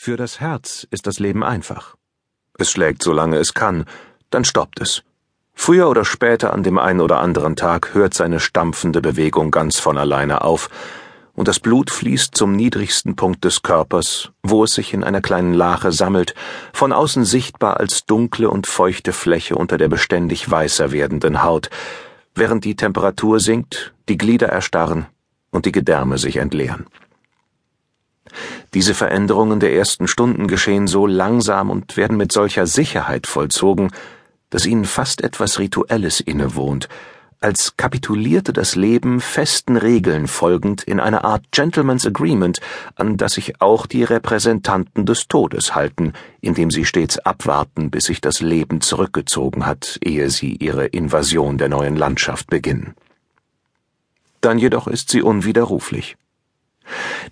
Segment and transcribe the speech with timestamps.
[0.00, 1.96] Für das Herz ist das Leben einfach.
[2.56, 3.84] Es schlägt, solange es kann,
[4.30, 5.02] dann stoppt es.
[5.54, 9.98] Früher oder später an dem einen oder anderen Tag hört seine stampfende Bewegung ganz von
[9.98, 10.70] alleine auf,
[11.34, 15.52] und das Blut fließt zum niedrigsten Punkt des Körpers, wo es sich in einer kleinen
[15.52, 16.36] Lache sammelt,
[16.72, 21.70] von außen sichtbar als dunkle und feuchte Fläche unter der beständig weißer werdenden Haut,
[22.36, 25.06] während die Temperatur sinkt, die Glieder erstarren
[25.50, 26.86] und die Gedärme sich entleeren.
[28.74, 33.90] Diese Veränderungen der ersten Stunden geschehen so langsam und werden mit solcher Sicherheit vollzogen,
[34.50, 36.88] dass ihnen fast etwas Rituelles innewohnt,
[37.40, 42.60] als kapitulierte das Leben festen Regeln folgend in einer Art Gentleman's Agreement,
[42.96, 48.20] an das sich auch die Repräsentanten des Todes halten, indem sie stets abwarten, bis sich
[48.20, 52.94] das Leben zurückgezogen hat, ehe sie ihre Invasion der neuen Landschaft beginnen.
[54.40, 56.16] Dann jedoch ist sie unwiderruflich.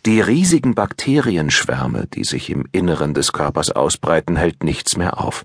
[0.05, 5.45] Die riesigen Bakterienschwärme, die sich im Inneren des Körpers ausbreiten, hält nichts mehr auf.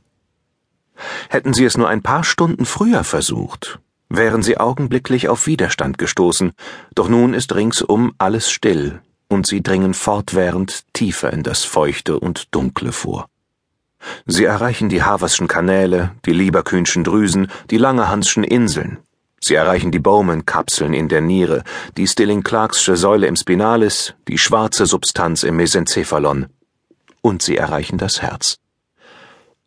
[1.30, 6.54] Hätten sie es nur ein paar Stunden früher versucht, wären sie augenblicklich auf Widerstand gestoßen,
[6.94, 12.54] doch nun ist ringsum alles still, und sie dringen fortwährend tiefer in das Feuchte und
[12.54, 13.28] Dunkle vor.
[14.26, 18.98] Sie erreichen die Haverschen Kanäle, die Lieberkühnschen Drüsen, die Langehanschen Inseln,
[19.44, 21.64] Sie erreichen die Bowman-Kapseln in der Niere,
[21.98, 26.46] die Stilling-Clarksche Säule im Spinalis, die schwarze Substanz im Mesencephalon.
[27.22, 28.60] Und sie erreichen das Herz.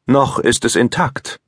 [0.07, 1.41] Noch ist es intakt,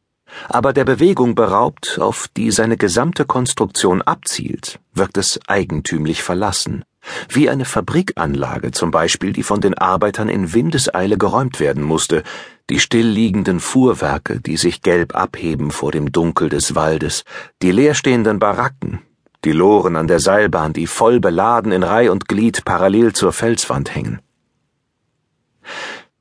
[0.49, 6.85] aber der Bewegung beraubt, auf die seine gesamte Konstruktion abzielt, wirkt es eigentümlich verlassen,
[7.29, 12.23] wie eine Fabrikanlage zum Beispiel, die von den Arbeitern in Windeseile geräumt werden musste,
[12.71, 17.25] die stillliegenden Fuhrwerke, die sich gelb abheben vor dem Dunkel des Waldes,
[17.63, 19.03] die leerstehenden Baracken,
[19.45, 23.95] die Loren an der Seilbahn, die voll beladen in Reih und Glied parallel zur Felswand
[23.95, 24.21] hängen.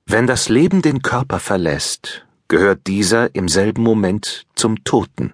[0.06, 5.34] Wenn das Leben den Körper verlässt, gehört dieser im selben Moment zum Toten.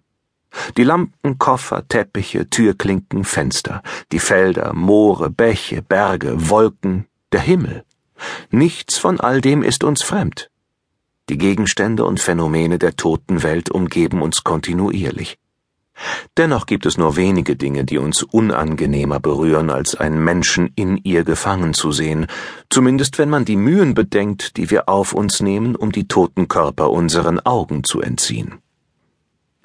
[0.78, 3.81] Die Lampen, Koffer, Teppiche, Türklinken, Fenster,
[4.12, 7.84] die Felder, Moore, Bäche, Berge, Wolken, der Himmel.
[8.50, 10.50] Nichts von all dem ist uns fremd.
[11.30, 15.38] Die Gegenstände und Phänomene der toten Welt umgeben uns kontinuierlich.
[16.38, 21.24] Dennoch gibt es nur wenige Dinge, die uns unangenehmer berühren, als einen Menschen in ihr
[21.24, 22.28] gefangen zu sehen,
[22.70, 26.92] zumindest wenn man die Mühen bedenkt, die wir auf uns nehmen, um die toten Körper
[26.92, 28.59] unseren Augen zu entziehen.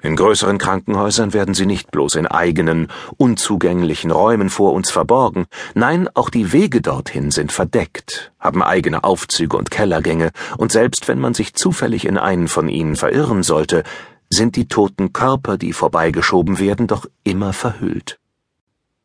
[0.01, 2.87] In größeren Krankenhäusern werden sie nicht bloß in eigenen,
[3.17, 9.57] unzugänglichen Räumen vor uns verborgen, nein, auch die Wege dorthin sind verdeckt, haben eigene Aufzüge
[9.57, 13.83] und Kellergänge, und selbst wenn man sich zufällig in einen von ihnen verirren sollte,
[14.29, 18.19] sind die toten Körper, die vorbeigeschoben werden, doch immer verhüllt.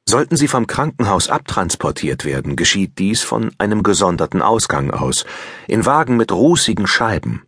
[0.07, 5.25] Sollten sie vom Krankenhaus abtransportiert werden, geschieht dies von einem gesonderten Ausgang aus,
[5.69, 7.47] in Wagen mit rußigen Scheiben,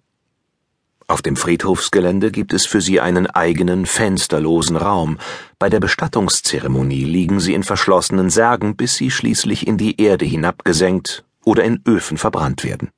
[1.07, 5.19] auf dem Friedhofsgelände gibt es für sie einen eigenen fensterlosen Raum.
[5.59, 11.25] Bei der Bestattungszeremonie liegen sie in verschlossenen Särgen, bis sie schließlich in die Erde hinabgesenkt
[11.45, 12.91] oder in Öfen verbrannt werden.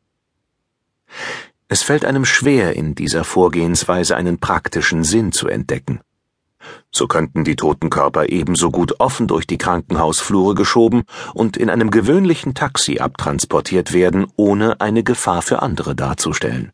[1.69, 6.01] Es fällt einem schwer, in dieser Vorgehensweise einen praktischen Sinn zu entdecken.
[6.91, 11.03] So könnten die toten Körper ebenso gut offen durch die Krankenhausflure geschoben
[11.35, 16.73] und in einem gewöhnlichen Taxi abtransportiert werden, ohne eine Gefahr für andere darzustellen.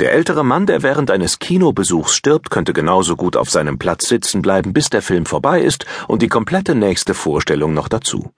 [0.00, 4.40] Der ältere Mann, der während eines Kinobesuchs stirbt, könnte genauso gut auf seinem Platz sitzen
[4.40, 8.32] bleiben, bis der Film vorbei ist und die komplette nächste Vorstellung noch dazu.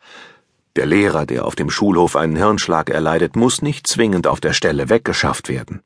[0.74, 4.88] Der Lehrer, der auf dem Schulhof einen Hirnschlag erleidet, muss nicht zwingend auf der Stelle
[4.88, 5.82] weggeschafft werden.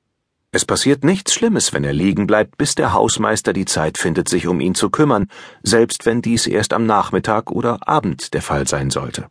[0.50, 4.46] Es passiert nichts Schlimmes, wenn er liegen bleibt, bis der Hausmeister die Zeit findet, sich
[4.46, 5.28] um ihn zu kümmern,
[5.62, 9.26] selbst wenn dies erst am Nachmittag oder Abend der Fall sein sollte.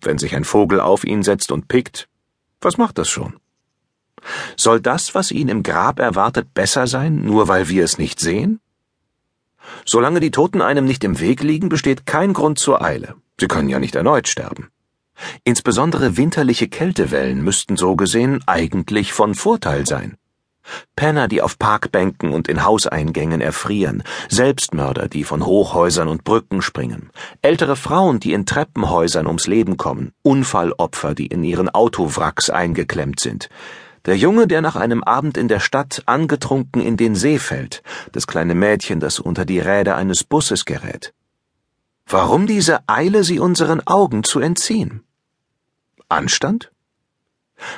[0.00, 2.08] Wenn sich ein Vogel auf ihn setzt und pickt,
[2.60, 3.34] was macht das schon?
[4.56, 8.60] Soll das, was ihn im Grab erwartet, besser sein, nur weil wir es nicht sehen?
[9.84, 13.14] Solange die Toten einem nicht im Weg liegen, besteht kein Grund zur Eile.
[13.38, 14.68] Sie können ja nicht erneut sterben.
[15.44, 20.16] Insbesondere winterliche Kältewellen müssten so gesehen eigentlich von Vorteil sein.
[20.94, 27.10] Penner, die auf Parkbänken und in Hauseingängen erfrieren, Selbstmörder, die von Hochhäusern und Brücken springen,
[27.42, 33.48] ältere Frauen, die in Treppenhäusern ums Leben kommen, Unfallopfer, die in ihren Autowracks eingeklemmt sind,
[34.06, 37.82] der Junge, der nach einem Abend in der Stadt angetrunken in den See fällt,
[38.12, 41.12] das kleine Mädchen, das unter die Räder eines Busses gerät.
[42.06, 45.04] Warum diese Eile, sie unseren Augen zu entziehen?
[46.08, 46.72] Anstand?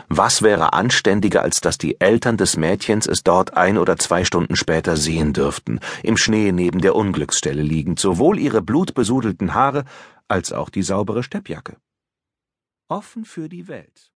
[0.08, 4.56] Was wäre anständiger, als dass die Eltern des Mädchens es dort ein oder zwei Stunden
[4.56, 9.84] später sehen dürften, im Schnee neben der Unglücksstelle liegend, sowohl ihre blutbesudelten Haare
[10.28, 11.76] als auch die saubere Steppjacke?
[12.88, 14.10] Offen für die Welt.